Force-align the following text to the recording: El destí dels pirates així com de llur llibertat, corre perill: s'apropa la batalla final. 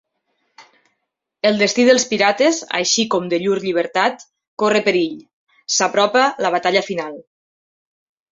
El 1.49 1.59
destí 1.63 1.83
dels 1.89 2.05
pirates 2.13 2.61
així 2.79 3.05
com 3.15 3.27
de 3.33 3.39
llur 3.43 3.59
llibertat, 3.65 4.25
corre 4.63 4.81
perill: 4.87 5.21
s'apropa 5.77 6.23
la 6.47 6.51
batalla 6.59 6.85
final. 6.91 7.21